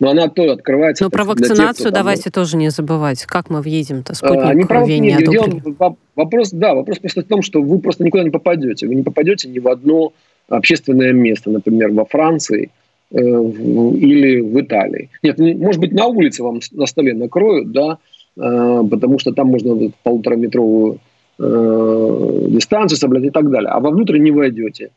[0.00, 1.04] но она то открывается.
[1.04, 2.32] Но про вакцинацию тех, давайте там...
[2.32, 3.24] тоже не забывать.
[3.24, 4.14] Как мы въедем-то?
[4.14, 4.84] Спутник а, не про...
[4.86, 8.86] не дело, вопрос, да, вопрос просто в том, что вы просто никуда не попадете.
[8.86, 10.12] Вы не попадете ни в одно
[10.48, 12.70] общественное место, например, во Франции
[13.10, 15.10] э, или в Италии.
[15.22, 17.98] Нет, может быть, на улице вам на столе накроют, да,
[18.36, 21.00] э, потому что там можно полутораметровую
[21.38, 23.70] э, дистанцию соблюдать и так далее.
[23.70, 24.90] А вовнутрь не войдете.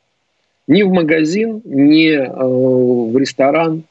[0.68, 3.84] Ни в магазин, ни э, в ресторан.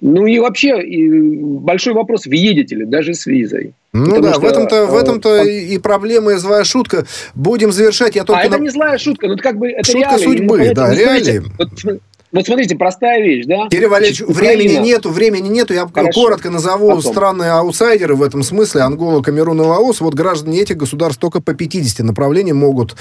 [0.00, 3.74] Ну и вообще и большой вопрос, въедете ли даже с визой.
[3.92, 7.06] Ну Потому да, что, в этом-то, в этом-то э, и проблема, и злая шутка.
[7.34, 8.14] Будем завершать.
[8.14, 8.54] Я только а на...
[8.54, 10.24] это не злая шутка, ну это как бы это шутка реалии.
[10.24, 11.42] судьбы, да, реалии.
[11.58, 13.68] Вот, вот смотрите, простая вещь, да?
[13.68, 15.72] Кирилл Валерьевич, времени нету, времени нету.
[15.72, 16.12] Я Хорошо.
[16.12, 17.12] коротко назову Потом.
[17.12, 18.82] странные аутсайдеры в этом смысле.
[18.82, 20.00] Ангола, Камерун и Лаос.
[20.00, 22.96] Вот граждане этих государств только по 50 направлений могут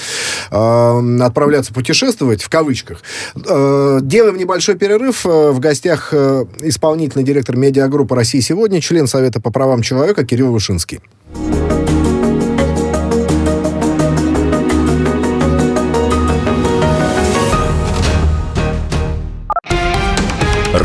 [0.49, 3.01] э, отправляться путешествовать, в кавычках.
[3.35, 5.25] Э, делаем небольшой перерыв.
[5.25, 10.51] Э, в гостях э, исполнительный директор медиагруппы России сегодня, член Совета по правам человека Кирилл
[10.51, 11.01] Вышинский.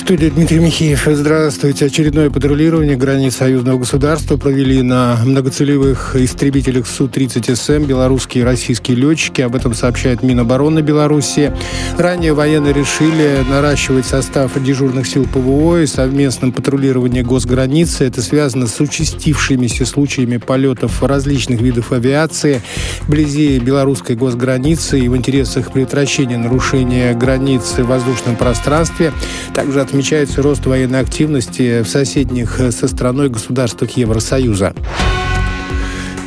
[0.00, 1.06] студии Дмитрий Михеев.
[1.06, 1.84] Здравствуйте.
[1.84, 9.42] Очередное патрулирование границ союзного государства провели на многоцелевых истребителях Су-30СМ белорусские и российские летчики.
[9.42, 11.52] Об этом сообщает Минобороны Беларуси.
[11.98, 18.04] Ранее военные решили наращивать состав дежурных сил ПВО и совместном патрулировании госграницы.
[18.04, 22.62] Это связано с участившимися случаями полетов различных видов авиации
[23.02, 29.12] вблизи белорусской госграницы и в интересах предотвращения нарушения границы в воздушном пространстве.
[29.54, 34.72] Также отмечается рост военной активности в соседних э, со страной государствах Евросоюза.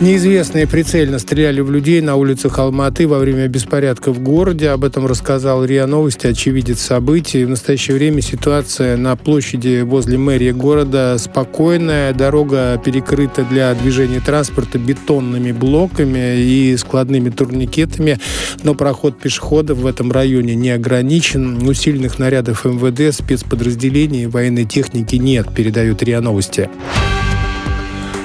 [0.02, 4.70] Неизвестные прицельно стреляли в людей на улицах Алматы во время беспорядка в городе.
[4.70, 7.46] Об этом рассказал РИА Новости, очевидец событий.
[7.46, 12.14] В настоящее время ситуация на площади возле мэрии города спокойная.
[12.14, 18.20] Дорога перекрыта для движения транспорта бетонными блоками и складными турникетами.
[18.64, 21.66] Но проход пешеходов в этом районе не ограничен.
[21.66, 26.70] Усиленных нарядов МВД, спецподразделений военной техники нет, передают РИА Новости.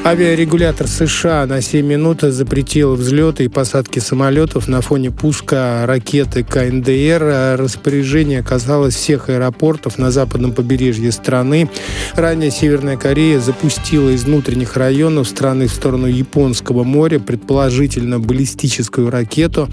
[0.08, 7.58] Авиарегулятор США на 7 минут запретил взлеты и посадки самолетов на фоне пуска ракеты КНДР.
[7.58, 11.68] Распоряжение касалось всех аэропортов на западном побережье страны.
[12.14, 19.68] Ранее Северная Корея запустила из внутренних районов страны в сторону Японского моря, предположительно баллистическую ракету.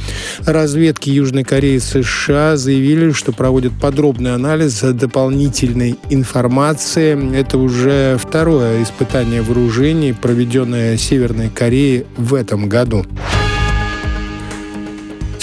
[0.46, 7.38] Разведки Южной Кореи и США заявили, что проводят подробный анализ дополнительной информации.
[7.40, 13.06] Это уже второе испытание вооружений проведенная Северной Кореей в этом году.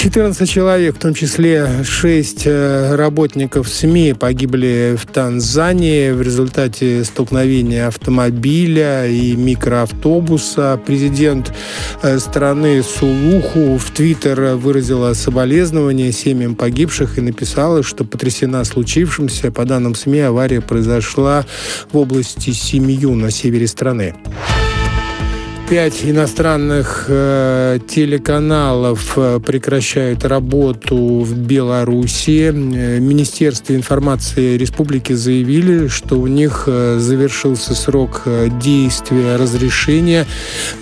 [0.03, 7.87] 14 человек, в том числе 6 э, работников СМИ, погибли в Танзании в результате столкновения
[7.87, 10.81] автомобиля и микроавтобуса.
[10.85, 11.55] Президент
[12.03, 19.53] э, страны Сулуху в Твиттер выразила соболезнования семьям погибших и написала, что потрясена случившимся.
[19.53, 21.47] По данным СМИ, авария произошла
[21.93, 24.17] в области Семью на севере страны
[25.73, 32.53] пять иностранных э, телеканалов э, прекращают работу в Беларуси.
[32.53, 38.25] Э, Министерство информации республики заявили, что у них э, завершился срок
[38.61, 40.27] действия разрешения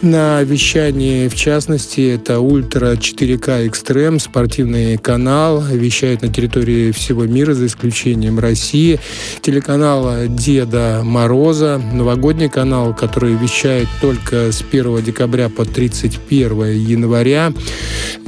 [0.03, 1.29] на вещание.
[1.29, 8.41] В частности, это Ультра 4К Экстрем, спортивный канал, вещает на территории всего мира, за исключением
[8.41, 8.99] России.
[9.41, 17.53] Телеканал Деда Мороза, новогодний канал, который вещает только с 1 1 декабря по 31 января.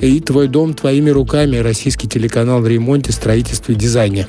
[0.00, 4.28] И «Твой дом твоими руками»– российский телеканал в ремонте, строительстве, дизайне.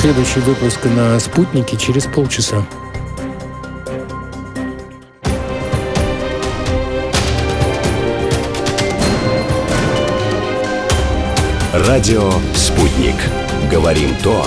[0.00, 2.66] Следующий выпуск на «Спутнике» через полчаса.
[11.72, 13.16] Радио «Спутник».
[13.70, 14.46] Говорим то,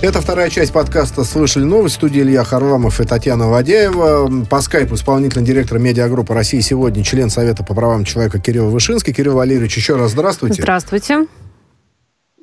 [0.00, 1.96] Это вторая часть подкаста «Слышали новость».
[1.96, 4.44] В студии Илья Харламов и Татьяна Вадяева.
[4.48, 9.12] По скайпу исполнительный директор медиагруппы России сегодня, член Совета по правам человека Кирилл Вышинский.
[9.12, 10.62] Кирилл Валерьевич, еще раз здравствуйте.
[10.62, 11.26] Здравствуйте.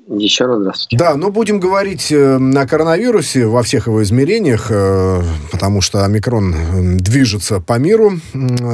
[0.08, 0.98] Еще раз здравствуйте.
[0.98, 6.98] Да, но будем говорить э, о коронавирусе во всех его измерениях, э, потому что омикрон
[7.00, 8.20] движется по миру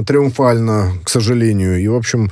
[0.06, 1.80] триумфально, к сожалению.
[1.80, 2.32] И, в общем,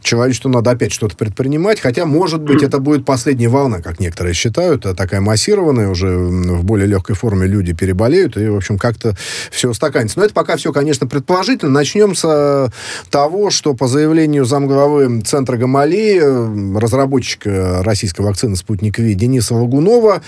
[0.00, 1.78] человечеству надо опять что-то предпринимать.
[1.78, 6.64] Хотя, может быть, это будет последняя волна, как некоторые считают, а такая массированная, уже в
[6.64, 9.14] более легкой форме люди переболеют, и, в общем, как-то
[9.52, 10.18] все устаканится.
[10.18, 11.70] Но это пока все, конечно, предположительно.
[11.70, 12.72] Начнем с
[13.10, 20.22] того, что по заявлению замглавы Центра Гамалеи, разработчика российской вакцины, вакцины «Спутник Ви» Дениса Лагунова,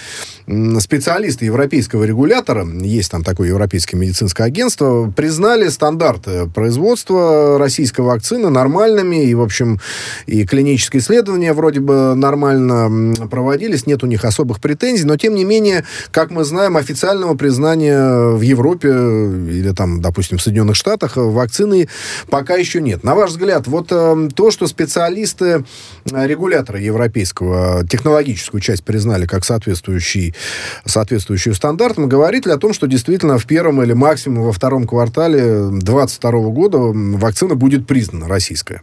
[0.80, 9.24] специалисты европейского регулятора, есть там такое европейское медицинское агентство, признали стандарты производства российской вакцины нормальными,
[9.24, 9.80] и, в общем,
[10.26, 15.44] и клинические исследования вроде бы нормально проводились, нет у них особых претензий, но, тем не
[15.44, 21.88] менее, как мы знаем, официального признания в Европе или там, допустим, в Соединенных Штатах вакцины
[22.28, 23.04] пока еще нет.
[23.04, 25.64] На ваш взгляд, вот э, то, что специалисты
[26.10, 30.34] э, регулятора европейского технологическую часть признали как соответствующий,
[30.84, 35.68] соответствующую стандартам, говорит ли о том, что действительно в первом или максимум во втором квартале
[35.70, 38.82] 2022 года вакцина будет признана российская?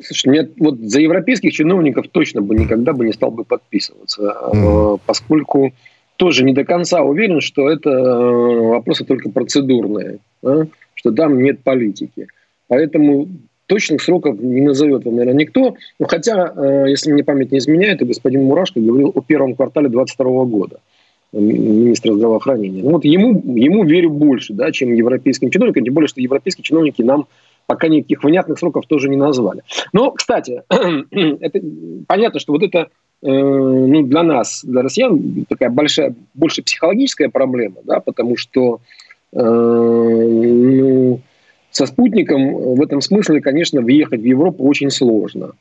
[0.00, 5.00] Слушай, нет, вот за европейских чиновников точно бы никогда бы не стал бы подписываться, mm.
[5.06, 5.72] поскольку
[6.16, 10.66] тоже не до конца уверен, что это э, вопросы только процедурные, да?
[10.94, 12.28] что там нет политики.
[12.68, 13.28] Поэтому
[13.66, 15.74] Точных сроков не назовет вам, наверное, никто.
[15.98, 19.88] Но хотя, э, если мне память не изменяет, то господин Мурашко говорил о первом квартале
[19.88, 20.80] 2022 года
[21.32, 22.82] министра здравоохранения.
[22.82, 27.02] Ну, вот ему, ему верю больше, да, чем европейским чиновникам, тем более, что европейские чиновники
[27.02, 27.26] нам
[27.66, 29.62] пока никаких внятных сроков тоже не назвали.
[29.92, 31.60] Но, кстати, это,
[32.06, 32.88] понятно, что вот это
[33.22, 38.80] э, ну, для нас, для россиян, такая большая, больше психологическая проблема, да, потому что
[39.32, 41.20] э, ну,
[41.76, 45.52] со спутником в этом смысле, конечно, въехать в Европу очень сложно.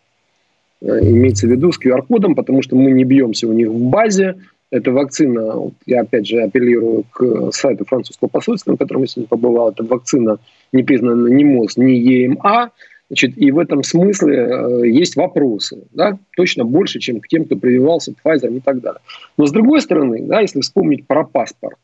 [0.80, 4.36] Э, имеется в виду с QR-кодом, потому что мы не бьемся у них в базе.
[4.72, 9.28] Эта вакцина, вот я опять же апеллирую к сайту французского посольства, на котором я сегодня
[9.28, 10.38] побывал, эта вакцина
[10.72, 12.72] не признана ни МОЗ, ни ЕМА.
[13.10, 17.58] Значит, и в этом смысле э, есть вопросы, да, точно больше, чем к тем, кто
[17.58, 19.02] прививался Pfizer и так далее.
[19.38, 21.78] Но с другой стороны, да, если вспомнить про паспорт,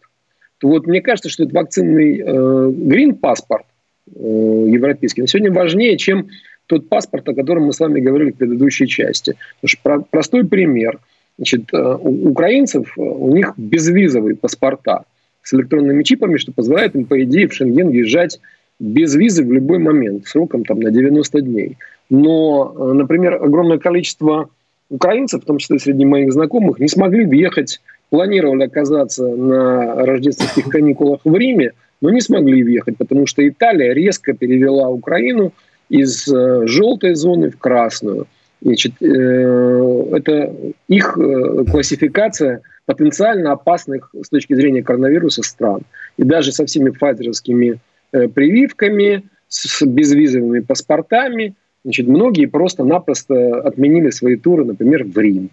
[0.60, 3.71] то вот мне кажется, что этот вакцинный э, паспорт Э,
[4.08, 6.28] европейский, на сегодня важнее, чем
[6.68, 9.36] тот паспорт, о котором мы с вами говорили в предыдущей части.
[9.62, 11.00] Потому что простой пример.
[11.38, 15.04] Значит, э, у украинцев, э, у них безвизовые паспорта
[15.44, 18.40] с электронными чипами, что позволяет им, по идее, в Шенген въезжать
[18.80, 21.78] без визы в любой момент, сроком там, на 90 дней.
[22.10, 24.50] Но, например, огромное количество
[24.90, 31.22] украинцев, в том числе среди моих знакомых, не смогли въехать, планировали оказаться на рождественских каникулах
[31.24, 35.54] в Риме, но не смогли въехать, потому что Италия резко перевела Украину
[35.90, 38.28] из э, желтой зоны в красную.
[38.62, 40.54] Значит, э, это
[40.88, 45.82] их э, классификация потенциально опасных с точки зрения коронавируса стран.
[46.18, 47.80] И даже со всеми файзеровскими
[48.12, 55.50] прививками, с безвизовыми паспортами, значит, многие просто-напросто отменили свои туры, например, в Рим.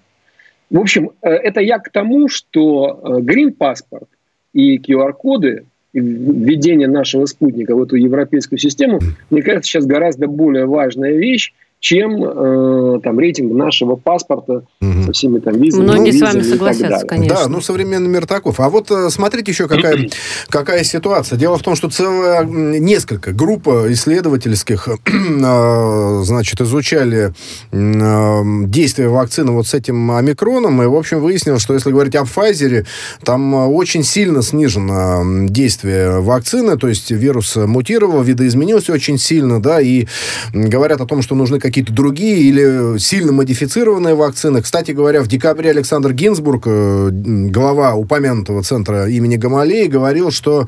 [0.69, 4.09] В общем, это я к тому, что грин-паспорт
[4.53, 11.13] и QR-коды введение нашего спутника в эту европейскую систему, мне кажется, сейчас гораздо более важная
[11.13, 15.03] вещь, чем э, там рейтинг нашего паспорта угу.
[15.07, 15.85] со всеми там визами.
[15.85, 17.37] Многие с вами согласятся, конечно.
[17.37, 18.59] Да, ну современный мир таков.
[18.59, 20.09] А вот э, смотрите еще какая,
[20.49, 21.39] какая ситуация.
[21.39, 27.33] Дело в том, что целая несколько групп исследовательских э, значит, изучали
[27.71, 32.23] э, действие вакцины вот с этим омикроном, и, в общем, выяснилось, что если говорить о
[32.23, 32.87] Pfizer,
[33.23, 40.07] там очень сильно снижено действие вакцины, то есть вирус мутировал, видоизменился очень сильно, да, и
[40.53, 44.63] говорят о том, что нужны какие-то другие или сильно модифицированные вакцины.
[44.63, 50.67] Кстати говоря, в декабре Александр Гинзбург, э, глава упомянутого центра имени Гамалеи, говорил, что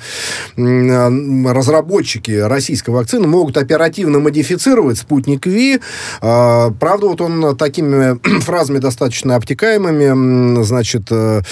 [0.57, 5.81] разработчики российской вакцины могут оперативно модифицировать спутник Ви.
[6.21, 11.43] А, правда, вот он такими фразами достаточно обтекаемыми, значит, э,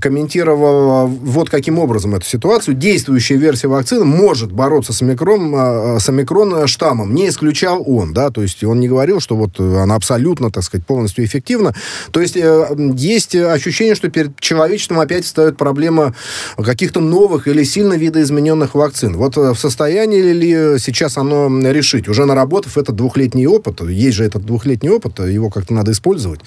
[0.00, 2.74] комментировал вот каким образом эту ситуацию.
[2.74, 7.14] Действующая версия вакцины может бороться с омикрон, с омикрон штаммом.
[7.14, 10.86] Не исключал он, да, то есть он не говорил, что вот она абсолютно, так сказать,
[10.86, 11.74] полностью эффективна.
[12.12, 16.14] То есть э, есть ощущение, что перед человечеством опять встает проблема
[16.56, 19.16] каких-то новых или сильно видоизмененных вакцин.
[19.16, 22.08] Вот э, в состоянии ли сейчас оно решить?
[22.08, 26.40] Уже наработав этот двухлетний опыт, есть же этот двухлетний опыт, его как-то надо использовать.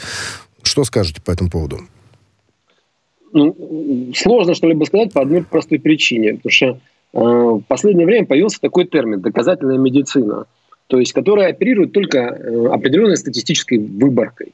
[0.64, 1.80] Что скажете по этому поводу?
[3.32, 6.36] Ну, сложно что-либо сказать по одной простой причине.
[6.36, 6.78] Потому что э,
[7.14, 10.46] в последнее время появился такой термин– доказательная медицина–
[10.90, 14.54] то есть которая оперирует только э, определенной статистической выборкой.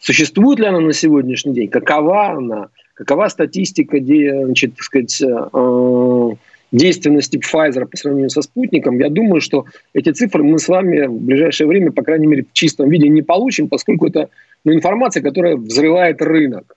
[0.00, 1.68] Существует ли она на сегодняшний день?
[1.68, 2.68] Какова она?
[2.94, 6.30] Какова статистика значит, так сказать, э,
[6.72, 8.98] действенности Pfizer по сравнению со спутником?
[8.98, 12.52] Я думаю, что эти цифры мы с вами в ближайшее время, по крайней мере, в
[12.54, 14.30] чистом виде не получим, поскольку это
[14.64, 16.76] ну, информация, которая взрывает рынок.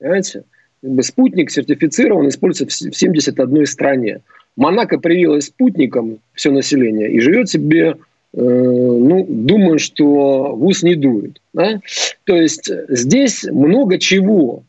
[0.00, 0.42] Понимаете?
[1.02, 4.22] Спутник сертифицирован, используется в 71 стране.
[4.56, 7.94] Монако привилась спутником все население и живет себе Э,
[8.32, 11.40] ну, думаю, что ВУЗ не дует.
[11.52, 11.80] Да?
[12.24, 14.62] То есть здесь много чего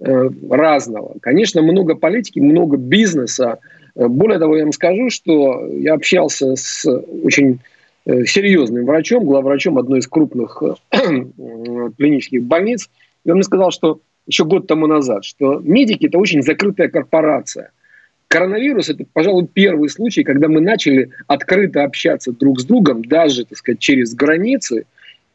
[0.00, 1.16] э, разного.
[1.20, 3.58] Конечно, много политики, много бизнеса.
[3.94, 7.60] Более того, я вам скажу, что я общался с очень
[8.04, 12.90] э, серьезным врачом, главврачом одной из крупных клинических больниц.
[13.24, 17.70] И он мне сказал, что еще год тому назад, что медики– это очень закрытая корпорация.
[18.28, 23.56] Коронавирус– это, пожалуй, первый случай, когда мы начали открыто общаться друг с другом, даже, так
[23.56, 24.84] сказать, через границы,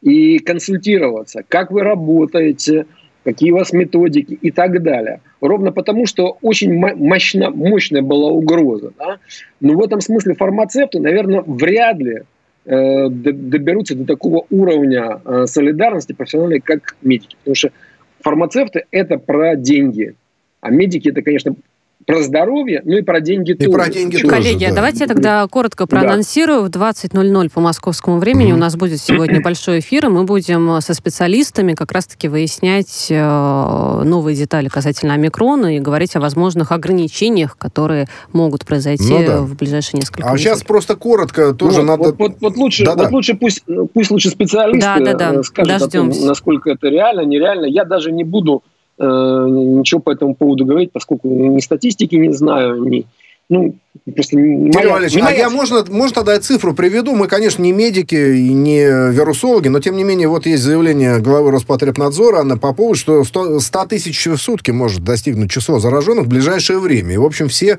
[0.00, 2.86] и консультироваться, как вы работаете,
[3.24, 5.20] какие у вас методики и так далее.
[5.40, 8.92] Ровно потому, что очень мощно, мощная была угроза.
[8.98, 9.18] Да?
[9.60, 12.22] Но в этом смысле фармацевты, наверное, вряд ли
[12.66, 17.36] э, доберутся до такого уровня э, солидарности профессиональной, как медики.
[17.38, 17.70] Потому что
[18.20, 20.14] фармацевты– это про деньги.
[20.60, 21.56] А медики– это, конечно,
[22.06, 23.70] про здоровье, ну и про деньги и тоже.
[23.70, 24.74] про деньги тоже, Коллеги, да.
[24.74, 26.68] давайте я тогда коротко проанонсирую.
[26.68, 26.78] Да.
[26.78, 28.54] В 20.00 по московскому времени mm-hmm.
[28.54, 34.02] у нас будет сегодня большой эфир, и мы будем со специалистами как раз-таки выяснять э,
[34.04, 39.40] новые детали касательно омикрона и говорить о возможных ограничениях, которые могут произойти ну, да.
[39.42, 40.44] в ближайшие несколько А недель.
[40.44, 42.04] сейчас просто коротко тоже ну, надо...
[42.04, 45.42] Вот, вот, вот лучше, да, вот лучше пусть, пусть лучше специалисты да, да, да.
[45.42, 46.18] скажут Дождемся.
[46.18, 47.66] о том, насколько это реально, нереально.
[47.66, 48.62] Я даже не буду
[48.98, 53.06] ничего по этому поводу говорить, поскольку ни статистики не знаю, ни,
[53.48, 53.74] ну,
[54.14, 57.14] просто Юрий Валерьевич, а я можно, можно тогда я цифру приведу?
[57.14, 61.50] Мы, конечно, не медики и не вирусологи, но, тем не менее, вот есть заявление главы
[61.50, 66.78] Роспотребнадзора Анны Поповой, что 100, 100 тысяч в сутки может достигнуть число зараженных в ближайшее
[66.78, 67.14] время.
[67.14, 67.78] И, в общем, все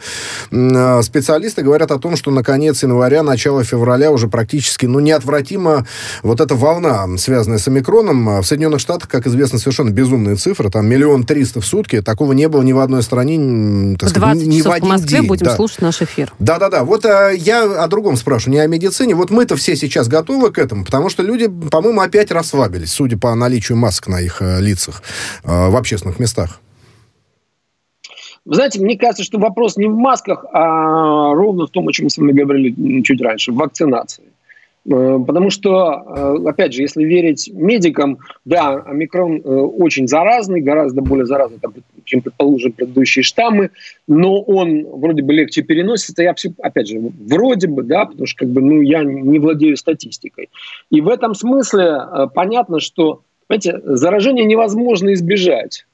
[0.52, 5.86] э, специалисты говорят о том, что на конец января, начало февраля уже практически, ну, неотвратимо
[6.24, 8.42] вот эта волна, связанная с омикроном.
[8.42, 10.70] В Соединенных Штатах, как известно, совершенно безумные цифры.
[10.70, 12.02] Там миллион триста в сутки.
[12.02, 15.28] Такого не было ни в одной стране, так сказать, ни в один в Москве день.
[15.28, 15.56] будем да.
[15.56, 16.34] слушать наш эфир.
[16.40, 16.84] Да-да-да.
[16.84, 19.16] Вот а, я о другом спрашиваю, не о медицине.
[19.16, 23.34] Вот мы-то все сейчас готовы к этому, потому что люди, по-моему, опять расслабились, судя по
[23.36, 25.04] наличию масок на их а, лицах
[25.44, 26.60] а, в общественных местах.
[28.46, 32.06] Вы знаете, мне кажется, что вопрос не в масках, а ровно в том, о чем
[32.06, 34.24] мы с вами говорили чуть раньше, в вакцинации.
[34.88, 41.02] Э, потому что, э, опять же, если верить медикам, да, омикрон э, очень заразный, гораздо
[41.02, 41.58] более заразный,
[42.04, 43.72] чем, предположим, предыдущие штаммы,
[44.08, 46.22] но он вроде бы легче переносится.
[46.22, 50.50] Я опять же, вроде бы, да, потому что как бы, ну, я не владею статистикой.
[50.92, 55.88] И в этом смысле понятно, что, понимаете, заражение невозможно избежать.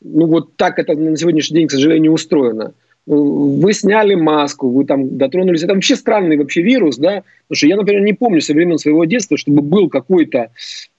[0.00, 2.72] Ну, вот так это на сегодняшний день, к сожалению, устроено
[3.06, 5.62] вы сняли маску, вы там дотронулись.
[5.62, 7.22] Это вообще странный вообще вирус, да?
[7.46, 10.50] Потому что я, например, не помню со времен своего детства, чтобы был какой-то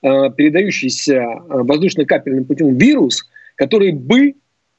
[0.01, 4.35] э, передающийся э, воздушно-капельным путем вирус, который бы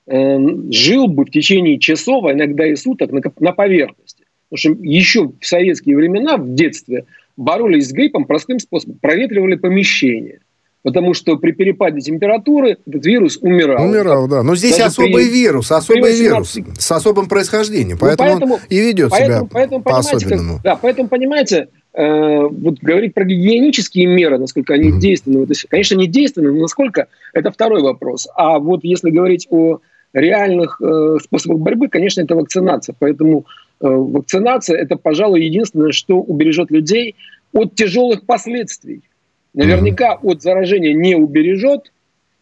[0.07, 0.39] э,
[0.71, 4.25] жил бы в течение часов, а иногда и суток на, на поверхности.
[4.49, 7.05] Потому что еще в советские времена, в детстве,
[7.37, 8.99] боролись с гриппом простым способом.
[9.03, 10.41] Проветривали помещение
[10.83, 13.85] потому что при перепаде температуры этот вирус умирал.
[13.85, 14.43] Умирал, да.
[14.43, 16.57] Но здесь Даже особый при, вирус, особый при 18...
[16.57, 20.55] вирус с особым происхodiем, ну, поэтому, поэтому он и ведет поэтому, себя поэтому, по-особенному.
[20.55, 24.99] Как, да, поэтому, понимаете, э, вот говорить про гигиенические меры, насколько они mm-hmm.
[24.99, 28.29] действенны, это, конечно, не действенны, но насколько, это второй вопрос.
[28.35, 29.81] А вот если говорить о
[30.13, 32.95] реальных э, способах борьбы, конечно, это вакцинация.
[32.99, 33.45] Поэтому
[33.81, 37.17] э, вакцинация– это, пожалуй, единственное, что убережет людей
[37.53, 39.03] от тяжелых последствий.
[39.59, 41.93] Наверняка от заражения не убережет,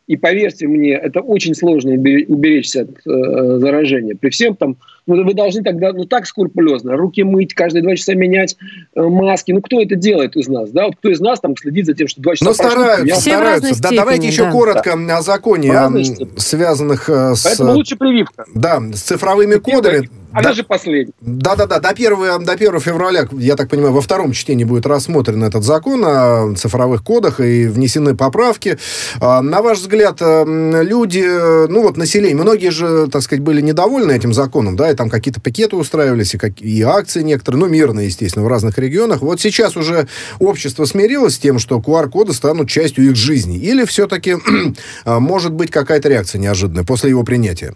[0.07, 4.15] и поверьте мне, это очень сложно уберечься от э, заражения.
[4.15, 4.77] При всем там,
[5.07, 8.57] ну, вы должны тогда, ну, так скрупулезно, руки мыть, каждые два часа менять
[8.95, 9.53] э, маски.
[9.53, 10.87] Ну, кто это делает из нас, да?
[10.87, 13.17] Вот кто из нас там следит за тем, что два часа Ну, стараются, я...
[13.17, 13.69] стараются.
[13.71, 14.51] Да, степени, давайте еще да.
[14.51, 15.19] коротко да.
[15.19, 15.93] о законе, о,
[16.37, 17.45] связанных э, с...
[17.45, 18.45] Поэтому лучше прививка.
[18.55, 20.09] Да, с цифровыми кодами.
[20.33, 21.15] Она да, же последняя.
[21.23, 25.65] Да-да-да, до 1, до 1 февраля, я так понимаю, во втором чтении будет рассмотрен этот
[25.65, 28.77] закон о цифровых кодах и внесены поправки.
[29.19, 31.25] А, на ваш взгляд, э, люди,
[31.69, 35.77] ну вот население, многие же, так сказать, были недовольны этим законом, да, там какие-то пакеты
[35.77, 39.23] устраивались, и, как, и акции некоторые, ну, мирные, естественно, в разных регионах.
[39.23, 40.09] Вот сейчас уже
[40.41, 43.59] общество смирилось с тем, что QR-коды станут частью их жизни.
[43.59, 44.37] Или все-таки
[45.05, 47.75] а, может быть какая-то реакция неожиданная после его принятия?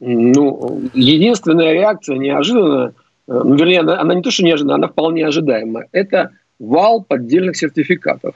[0.00, 2.92] Ну, единственная реакция неожиданная, э,
[3.26, 5.88] ну, вернее, она, она не то, что неожиданная, она вполне ожидаемая.
[5.92, 8.34] Это вал поддельных сертификатов.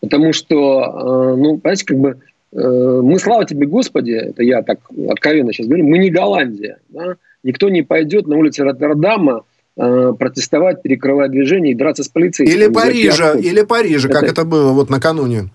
[0.00, 2.20] Потому что, ну, понимаете, как бы
[2.52, 6.78] мы, слава тебе, Господи, это я так откровенно сейчас говорю, мы не Голландия.
[6.88, 7.16] Да?
[7.42, 9.44] Никто не пойдет на улице Роттердама
[9.76, 12.58] протестовать, перекрывать движение и драться с полицейскими.
[12.58, 15.50] Или Парижа, или Парижа, как это было вот накануне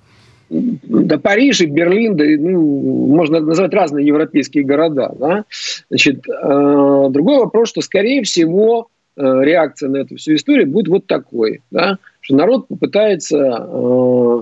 [0.53, 5.13] да Париж и Берлин, да, ну, можно назвать разные европейские города.
[5.17, 5.45] Да?
[5.89, 11.07] Значит, э, другой вопрос, что, скорее всего, э, реакция на эту всю историю будет вот
[11.07, 11.97] такой, да?
[12.21, 14.41] что народ попытается, э,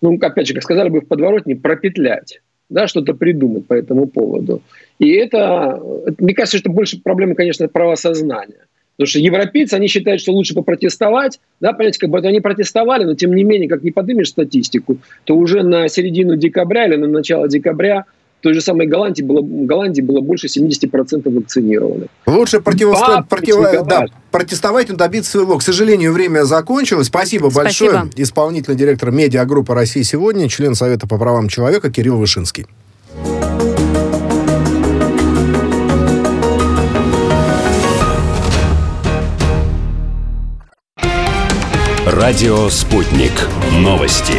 [0.00, 4.62] ну, опять же, как сказали бы в подворотне, пропетлять, да, что-то придумать по этому поводу.
[4.98, 5.80] И это,
[6.18, 8.66] мне кажется, что больше проблема, конечно, правосознания.
[8.96, 13.14] Потому что европейцы, они считают, что лучше попротестовать, да, понимаете, как бы они протестовали, но
[13.14, 17.46] тем не менее, как не поднимешь статистику, то уже на середину декабря или на начало
[17.46, 18.06] декабря
[18.46, 22.06] той же самой Голландии было, Голландии было больше 70% вакцинированных.
[22.26, 23.56] Лучше противостоять, против,
[23.88, 25.58] да, протестовать, но добиться своего.
[25.58, 27.08] К сожалению, время закончилось.
[27.08, 27.92] Спасибо, Спасибо.
[27.92, 28.12] большое.
[28.14, 32.66] Исполнительный директор медиагруппы России сегодня, член Совета по правам человека Кирилл Вышинский.
[42.06, 43.32] Радио «Спутник».
[43.80, 44.34] Новости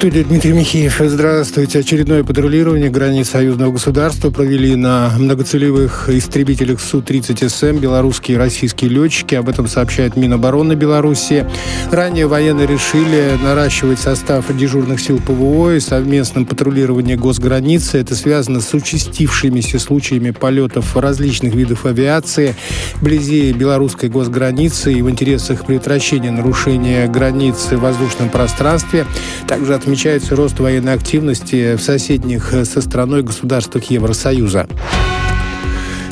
[0.00, 0.98] студии Дмитрий Михеев.
[1.04, 1.80] Здравствуйте.
[1.80, 9.34] Очередное патрулирование границ союзного государства провели на многоцелевых истребителях Су-30СМ белорусские и российские летчики.
[9.34, 11.46] Об этом сообщает Минобороны Беларуси.
[11.90, 17.98] Ранее военные решили наращивать состав дежурных сил ПВО и совместном патрулировании госграницы.
[17.98, 22.54] Это связано с участившимися случаями полетов различных видов авиации
[23.02, 29.04] вблизи белорусской госграницы и в интересах предотвращения нарушения границы в воздушном пространстве.
[29.46, 34.68] Также от отмечается рост военной активности в соседних э, со страной государствах Евросоюза.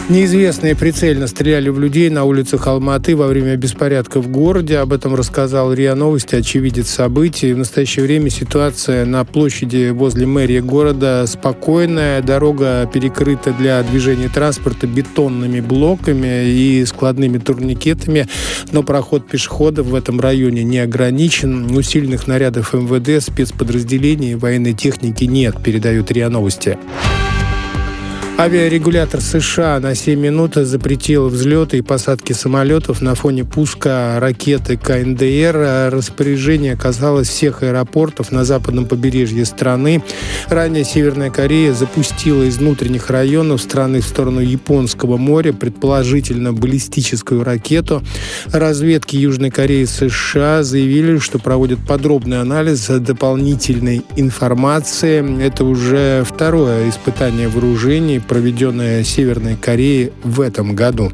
[0.09, 4.79] Неизвестные прицельно стреляли в людей на улицах Алматы во время беспорядка в городе.
[4.79, 7.53] Об этом рассказал РИА Новости, очевидец событий.
[7.53, 12.23] В настоящее время ситуация на площади возле мэрии города спокойная.
[12.23, 18.29] Дорога перекрыта для движения транспорта бетонными блоками и складными турникетами.
[18.73, 21.77] Но проход пешеходов в этом районе не ограничен.
[21.77, 26.79] Усиленных нарядов МВД, спецподразделений военной техники нет, передают РИА Новости.
[28.41, 35.91] Авиарегулятор США на 7 минут запретил взлеты и посадки самолетов на фоне пуска ракеты КНДР.
[35.91, 40.05] Распоряжение касалось всех аэропортов на западном побережье страны.
[40.49, 48.05] Ранее Северная Корея запустила из внутренних районов страны в сторону Японского моря, предположительно баллистическую ракету.
[48.53, 55.43] Разведки Южной Кореи и США заявили, что проводят подробный анализ дополнительной информации.
[55.45, 61.11] Это уже второе испытание вооружений проведенная Северной Кореей в этом году.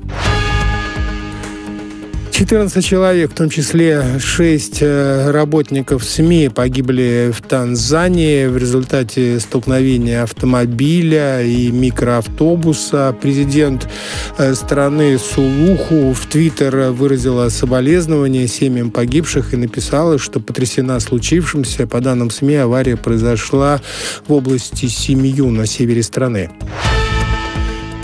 [2.34, 10.24] 14 человек, в том числе 6 э, работников СМИ, погибли в Танзании в результате столкновения
[10.24, 13.16] автомобиля и микроавтобуса.
[13.22, 13.88] Президент
[14.36, 21.86] э, страны Сулуху в Твиттер выразила соболезнования семьям погибших и написала, что потрясена случившимся.
[21.86, 23.80] По данным СМИ, авария произошла
[24.26, 26.50] в области Семью на севере страны.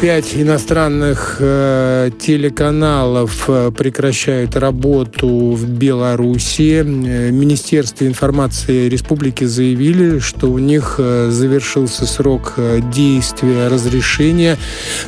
[0.00, 6.78] Пять иностранных э, телеканалов э, прекращают работу в Беларуси.
[6.78, 12.54] Э, Министерство информации республики заявили, что у них э, завершился срок
[12.90, 14.56] действия разрешения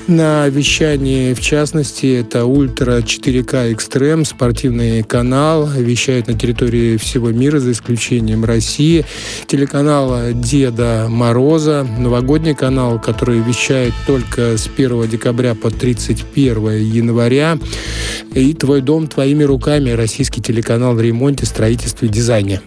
[0.08, 1.34] на вещание.
[1.34, 8.44] В частности, это Ультра 4К Экстрем, спортивный канал, вещает на территории всего мира, за исключением
[8.44, 9.06] России.
[9.46, 17.58] Телеканал Деда Мороза, новогодний канал, который вещает только с 1 декабря по 31 января.
[18.34, 22.60] И «Твой дом твоими руками» российский телеканал в ремонте, строительстве и дизайне.